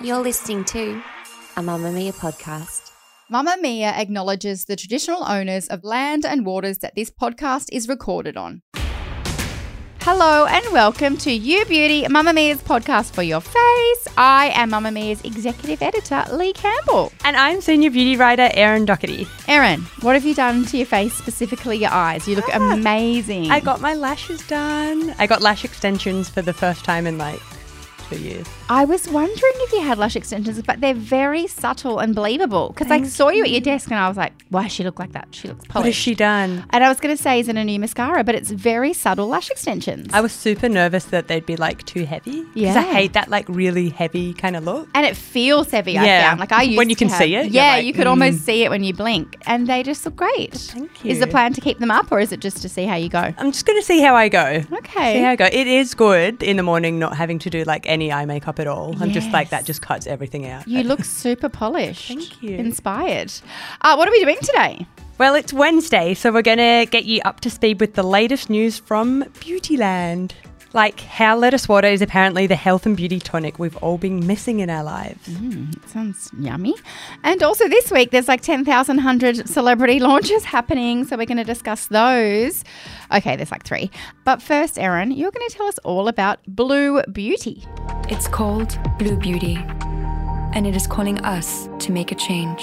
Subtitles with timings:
[0.00, 0.92] You're listening to
[1.56, 2.90] a Mamamia podcast.
[3.30, 8.62] Mamamia acknowledges the traditional owners of land and waters that this podcast is recorded on.
[10.00, 14.08] Hello and welcome to You Beauty, Mamamia's podcast for your face.
[14.16, 17.12] I am Mamamia's executive editor, Leigh Campbell.
[17.24, 19.28] And I'm senior beauty writer Erin Docherty.
[19.48, 22.26] Erin, what have you done to your face, specifically your eyes?
[22.26, 23.50] You look Ah, amazing.
[23.50, 25.14] I got my lashes done.
[25.18, 27.40] I got lash extensions for the first time in like
[28.14, 28.46] two years.
[28.68, 32.68] I was wondering if you had lash extensions, but they're very subtle and believable.
[32.68, 34.98] Because I saw you at your desk and I was like, why does she look
[34.98, 35.28] like that?
[35.32, 35.74] She looks polished.
[35.74, 36.64] What has she done?
[36.70, 38.24] And I was going to say, is it a new mascara?
[38.24, 40.08] But it's very subtle lash extensions.
[40.12, 42.42] I was super nervous that they'd be like too heavy.
[42.44, 42.76] Because Yeah.
[42.78, 44.88] I hate that like really heavy kind of look.
[44.94, 45.98] and it feels heavy.
[45.98, 46.28] I Yeah.
[46.28, 48.10] found like I used When you can have- see it, Yeah, like, you could mm.
[48.10, 50.54] almost see it when you blink, and they just look great.
[50.54, 51.10] Thank you.
[51.10, 53.08] Is the plan to keep them up, or is it just to see how you
[53.08, 53.32] go?
[53.38, 54.62] I'm just going to see how I go.
[54.72, 55.14] Okay.
[55.14, 55.46] See how I go.
[55.46, 58.66] It is good in the morning not having to do like any eye makeup at
[58.66, 58.96] all.
[59.00, 60.66] I'm just like, that just cuts everything out.
[60.66, 62.08] You look super polished.
[62.08, 62.56] Thank you.
[62.56, 63.32] Inspired.
[63.82, 64.86] Uh, what are we doing today?
[65.18, 68.50] Well, it's Wednesday, so we're going to get you up to speed with the latest
[68.50, 70.32] news from Beautyland.
[70.74, 74.60] Like how lettuce water is apparently the health and beauty tonic we've all been missing
[74.60, 75.28] in our lives.
[75.86, 76.74] Sounds yummy.
[77.24, 81.04] And also this week, there's like 10,100 celebrity launches happening.
[81.04, 82.64] So we're going to discuss those.
[83.14, 83.90] Okay, there's like three.
[84.24, 87.66] But first, Erin, you're going to tell us all about Blue Beauty.
[88.12, 89.56] It's called Blue Beauty,
[90.52, 92.60] and it is calling us to make a change.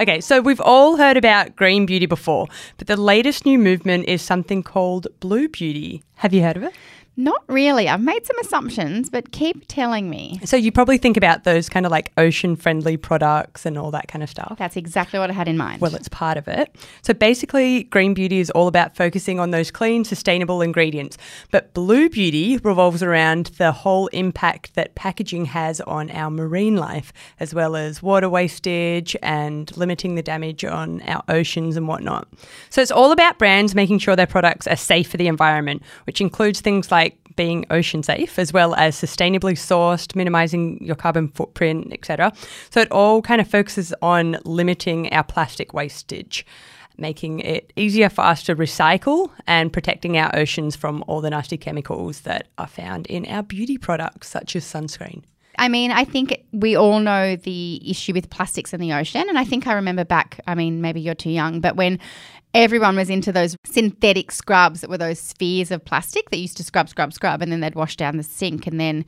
[0.00, 2.46] Okay, so we've all heard about green beauty before,
[2.78, 6.04] but the latest new movement is something called blue beauty.
[6.18, 6.72] Have you heard of it?
[7.20, 7.86] Not really.
[7.86, 10.40] I've made some assumptions, but keep telling me.
[10.44, 14.08] So you probably think about those kind of like ocean friendly products and all that
[14.08, 14.56] kind of stuff.
[14.58, 15.82] That's exactly what I had in mind.
[15.82, 16.74] Well, it's part of it.
[17.02, 21.18] So basically, green beauty is all about focusing on those clean, sustainable ingredients.
[21.50, 27.12] But blue beauty revolves around the whole impact that packaging has on our marine life,
[27.38, 32.26] as well as water wastage and limiting the damage on our oceans and whatnot.
[32.70, 36.22] So it's all about brands making sure their products are safe for the environment, which
[36.22, 41.92] includes things like being ocean safe as well as sustainably sourced minimizing your carbon footprint
[41.92, 42.32] etc
[42.70, 46.44] so it all kind of focuses on limiting our plastic wastage
[46.98, 51.56] making it easier for us to recycle and protecting our oceans from all the nasty
[51.56, 55.22] chemicals that are found in our beauty products such as sunscreen
[55.60, 59.26] I mean, I think we all know the issue with plastics in the ocean.
[59.28, 61.98] And I think I remember back, I mean, maybe you're too young, but when
[62.54, 66.64] everyone was into those synthetic scrubs that were those spheres of plastic that used to
[66.64, 68.66] scrub, scrub, scrub, and then they'd wash down the sink.
[68.66, 69.04] And then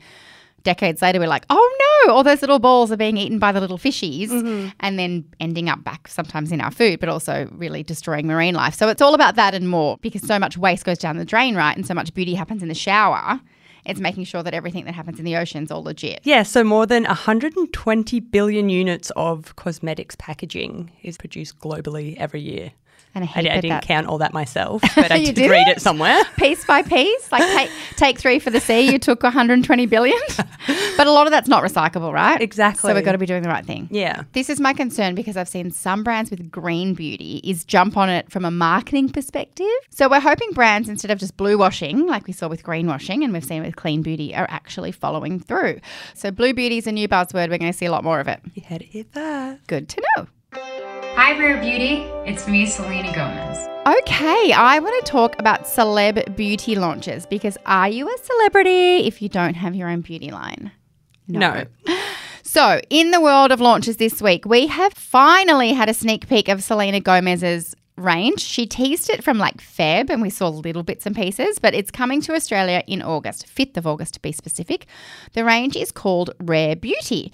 [0.61, 3.59] decades later, we're like, oh no, all those little balls are being eaten by the
[3.59, 4.69] little fishies mm-hmm.
[4.79, 8.75] and then ending up back sometimes in our food, but also really destroying marine life.
[8.75, 11.55] So it's all about that and more because so much waste goes down the drain,
[11.55, 11.75] right?
[11.75, 13.41] And so much beauty happens in the shower.
[13.85, 16.21] It's making sure that everything that happens in the ocean is all legit.
[16.23, 22.71] yeah so more than 120 billion units of cosmetics packaging is produced globally every year
[23.15, 25.51] And I I, hate I didn't that- count all that myself but i did did
[25.51, 25.77] read it?
[25.77, 27.31] it somewhere piece by piece.
[27.31, 30.17] Like take take three for the sea, you took 120 billion,
[30.97, 32.41] but a lot of that's not recyclable, right?
[32.41, 32.89] Exactly.
[32.89, 33.87] So we've got to be doing the right thing.
[33.91, 37.97] yeah This is my concern because I've seen some brands with green beauty is jump
[37.97, 39.67] on it from a marketing perspective.
[39.89, 43.31] So we're hoping brands instead of just blue washing, like we saw with greenwashing and
[43.33, 45.79] we've seen with clean beauty, are actually following through.
[46.13, 47.49] So blue beauty is a new buzzword.
[47.49, 48.39] We're going to see a lot more of it.
[48.55, 50.27] you had to hear that Good to know.
[51.15, 52.01] Hi, Rare Beauty.
[52.25, 53.67] It's me, Selena Gomez.
[53.85, 59.21] Okay, I want to talk about celeb beauty launches because are you a celebrity if
[59.21, 60.71] you don't have your own beauty line?
[61.27, 61.65] no.
[62.45, 66.49] So, in the world of launches this week, we have finally had a sneak peek
[66.49, 68.41] of Selena Gomez's range.
[68.41, 71.89] She teased it from like Feb and we saw little bits and pieces, but it's
[71.91, 74.85] coming to Australia in August, 5th of August to be specific.
[75.33, 77.31] The range is called Rare Beauty.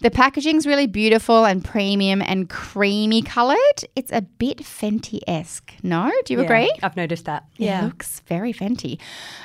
[0.00, 3.56] The packaging's really beautiful and premium and creamy coloured.
[3.96, 5.72] It's a bit Fenty esque.
[5.82, 6.12] No?
[6.24, 6.72] Do you Yeah, agree?
[6.84, 7.46] I've noticed that.
[7.58, 9.00] It looks very Fenty.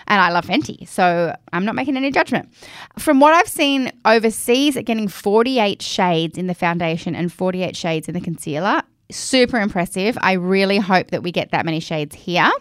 [0.07, 2.53] And I love Fenty, so I'm not making any judgment.
[2.99, 8.07] From what I've seen overseas, at getting 48 shades in the foundation and 48 shades
[8.07, 10.17] in the concealer, super impressive.
[10.21, 12.51] I really hope that we get that many shades here.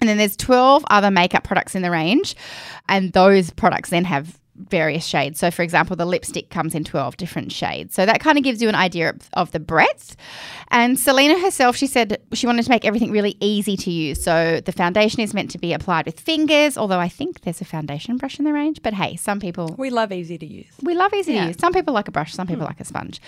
[0.00, 2.34] And then there's 12 other makeup products in the range.
[2.88, 5.38] And those products then have various shades.
[5.38, 7.94] So, for example, the lipstick comes in 12 different shades.
[7.94, 10.16] So, that kind of gives you an idea of, of, the breadth.
[10.70, 14.22] And Selena herself, she said she wanted to make everything really easy to use.
[14.22, 17.64] So, the foundation is meant to be applied with fingers, although I think there's a
[17.64, 18.82] foundation brush in the range.
[18.82, 19.74] But hey, some people.
[19.78, 20.72] We love easy to use.
[20.82, 21.42] We love easy yeah.
[21.42, 21.58] to use.
[21.58, 22.68] Some people like a brush, some people mm.
[22.68, 23.20] like a sponge.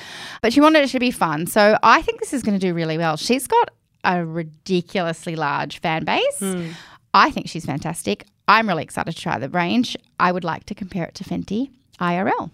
[0.42, 1.46] But she wanted it to be fun.
[1.46, 3.16] So, I think this is going to do really well.
[3.16, 3.70] She's got
[4.04, 6.40] a ridiculously large fan base.
[6.40, 6.72] Mm.
[7.12, 8.24] I think she's fantastic.
[8.50, 9.96] I'm really excited to try the range.
[10.18, 11.70] I would like to compare it to Fenty
[12.00, 12.50] IRL.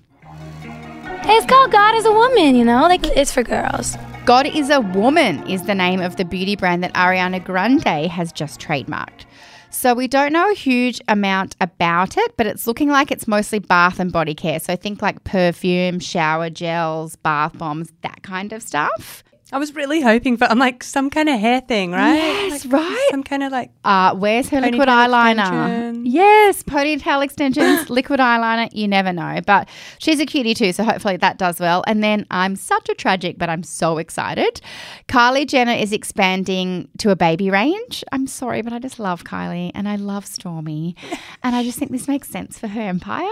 [1.24, 2.82] It's called God is a Woman, you know?
[2.82, 3.96] Like it's for girls.
[4.26, 8.30] God is a Woman is the name of the beauty brand that Ariana Grande has
[8.30, 9.24] just trademarked.
[9.70, 13.58] So we don't know a huge amount about it, but it's looking like it's mostly
[13.58, 14.60] bath and body care.
[14.60, 19.24] So think like perfume, shower gels, bath bombs, that kind of stuff.
[19.52, 22.14] I was really hoping for, I'm like, some kind of hair thing, right?
[22.14, 23.08] Yes, like, right.
[23.12, 23.70] Some kind of like.
[23.84, 25.38] Uh, where's her liquid eyeliner?
[25.78, 26.06] Extension.
[26.06, 28.68] Yes, ponytail extensions, liquid eyeliner.
[28.72, 29.40] You never know.
[29.46, 31.84] But she's a cutie too, so hopefully that does well.
[31.86, 34.60] And then I'm such a tragic, but I'm so excited.
[35.06, 38.02] Kylie Jenner is expanding to a baby range.
[38.10, 40.96] I'm sorry, but I just love Kylie and I love Stormi,
[41.44, 43.30] and I just think this makes sense for her empire.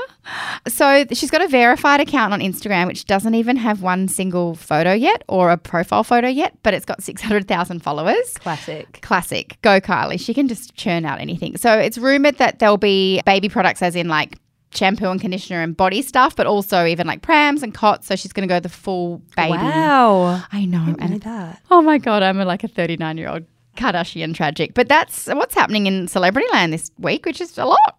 [0.69, 4.93] So she's got a verified account on Instagram, which doesn't even have one single photo
[4.93, 8.35] yet or a profile photo yet, but it's got 600,000 followers.
[8.39, 9.01] Classic.
[9.03, 9.59] Classic.
[9.63, 10.21] Go Kylie.
[10.21, 11.57] She can just churn out anything.
[11.57, 14.39] So it's rumored that there'll be baby products, as in like
[14.75, 18.07] shampoo and conditioner and body stuff, but also even like prams and cots.
[18.07, 19.53] So she's going to go the full baby.
[19.53, 20.43] Wow.
[20.53, 20.85] I know.
[20.99, 21.63] I and that.
[21.71, 23.45] Oh my God, I'm like a 39 year old
[23.77, 24.75] Kardashian tragic.
[24.75, 27.99] But that's what's happening in celebrity land this week, which is a lot.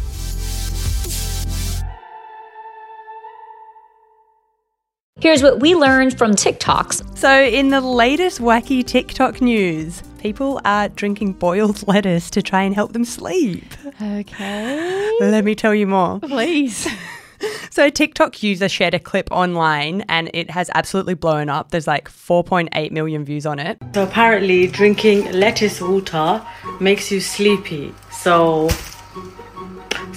[5.21, 7.15] Here's what we learned from TikToks.
[7.15, 12.73] So, in the latest wacky TikTok news, people are drinking boiled lettuce to try and
[12.73, 13.63] help them sleep.
[14.01, 15.17] Okay.
[15.19, 16.19] Let me tell you more.
[16.19, 16.87] Please.
[17.71, 21.71] So, TikTok user shared a clip online and it has absolutely blown up.
[21.71, 23.79] There's like 4.8 million views on it.
[23.95, 26.45] So, apparently, drinking lettuce water
[26.79, 27.95] makes you sleepy.
[28.11, 28.69] So,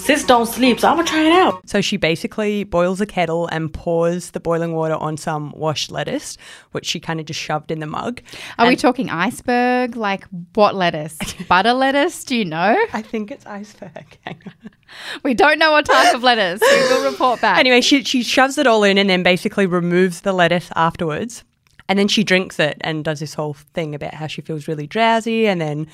[0.04, 1.68] sis don't sleep, so I'm gonna try it out.
[1.68, 6.36] So she basically boils a kettle and pours the boiling water on some washed lettuce,
[6.72, 8.20] which she kind of just shoved in the mug.
[8.58, 9.96] Are and we talking iceberg?
[9.96, 10.24] Like
[10.54, 11.16] what lettuce?
[11.48, 12.22] Butter lettuce?
[12.24, 12.76] Do you know?
[12.92, 14.18] I think it's iceberg.
[15.22, 16.60] we don't know what type of lettuce.
[16.60, 17.58] We will report back.
[17.58, 21.44] Anyway, she she shoves it all in and then basically removes the lettuce afterwards.
[21.86, 24.86] And then she drinks it and does this whole thing about how she feels really
[24.86, 25.46] drowsy.
[25.46, 25.86] And then,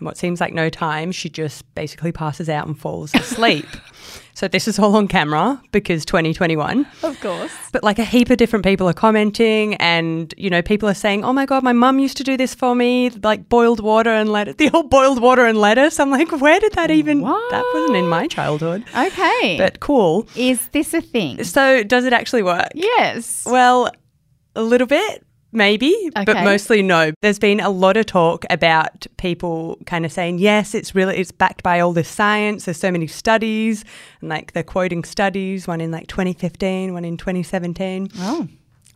[0.00, 3.66] in what seems like no time, she just basically passes out and falls asleep.
[4.34, 6.86] so, this is all on camera because 2021.
[7.02, 7.52] Of course.
[7.72, 11.24] But like a heap of different people are commenting, and, you know, people are saying,
[11.24, 14.32] oh my God, my mum used to do this for me, like boiled water and
[14.32, 16.00] lettuce, the old boiled water and lettuce.
[16.00, 17.50] I'm like, where did that even, what?
[17.50, 18.82] that wasn't in my childhood.
[18.96, 19.58] Okay.
[19.58, 20.26] But cool.
[20.36, 21.44] Is this a thing?
[21.44, 22.70] So, does it actually work?
[22.74, 23.44] Yes.
[23.44, 23.90] Well,
[24.56, 25.23] a little bit
[25.54, 26.24] maybe, okay.
[26.24, 27.12] but mostly no.
[27.22, 31.32] There's been a lot of talk about people kind of saying, yes, it's really, it's
[31.32, 32.64] backed by all this science.
[32.64, 33.84] There's so many studies,
[34.20, 38.08] and like they're quoting studies, one in like 2015, one in 2017.
[38.18, 38.48] Oh.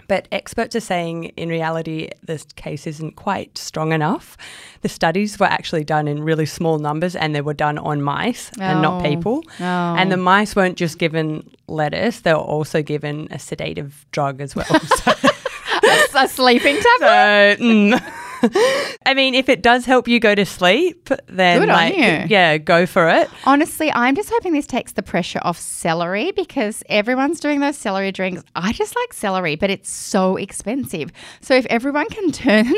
[0.09, 4.38] But experts are saying in reality, this case isn't quite strong enough.
[4.81, 8.50] The studies were actually done in really small numbers and they were done on mice
[8.59, 8.62] oh.
[8.62, 9.09] and not oh.
[9.09, 9.45] people.
[9.61, 9.62] Oh.
[9.62, 10.23] And the oh.
[10.23, 14.67] mice weren't just given lettuce, they were also given a sedative drug as well.
[14.99, 15.27] So
[16.14, 17.59] a sleeping tablet.
[17.59, 18.12] So, mm.
[19.07, 22.87] I mean, if it does help you go to sleep, then Good like, yeah, go
[22.87, 23.28] for it.
[23.45, 28.12] Honestly, I'm just hoping this takes the pressure off celery because everyone's doing those celery
[28.12, 28.45] drinks.
[28.54, 31.11] I just like celery, but it's so expensive.
[31.40, 32.73] So if everyone can turn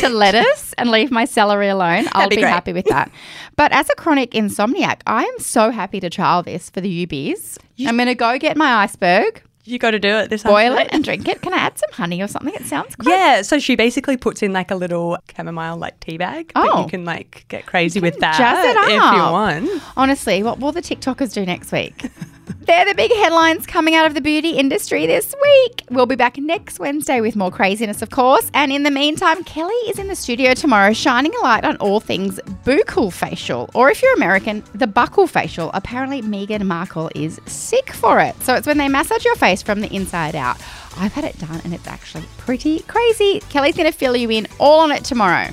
[0.00, 3.10] to lettuce and leave my celery alone, I'll be, be happy with that.
[3.56, 7.58] But as a chronic insomniac, I am so happy to trial this for the UBs.
[7.86, 10.88] I'm going to go get my iceberg you got to do it this boil it
[10.92, 11.42] and drink it.
[11.42, 12.54] Can i add some honey or something?
[12.54, 13.12] It sounds great.
[13.12, 16.88] Yeah so she basically puts in like a little chamomile like tea bag oh you
[16.88, 18.88] can like get crazy with that jazz it up.
[18.88, 19.82] if you want.
[19.96, 22.06] Honestly what will the tiktokers do next week
[22.60, 25.82] They're the big headlines coming out of the beauty industry this week.
[25.90, 28.50] We'll be back next Wednesday with more craziness, of course.
[28.54, 32.00] And in the meantime, Kelly is in the studio tomorrow shining a light on all
[32.00, 33.70] things buccal facial.
[33.74, 35.70] Or if you're American, the buckle facial.
[35.74, 38.40] Apparently, Meghan Markle is sick for it.
[38.42, 40.56] So it's when they massage your face from the inside out.
[40.98, 43.40] I've had it done and it's actually pretty crazy.
[43.50, 45.48] Kelly's going to fill you in all on it tomorrow.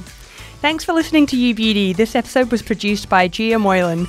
[0.62, 1.92] Thanks for listening to You Beauty.
[1.92, 4.08] This episode was produced by Gia Moylan.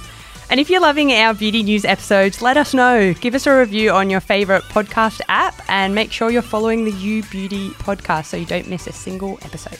[0.51, 3.15] And if you're loving our beauty news episodes, let us know.
[3.15, 6.93] Give us a review on your favourite podcast app and make sure you're following the
[6.93, 9.79] You Beauty podcast so you don't miss a single episode.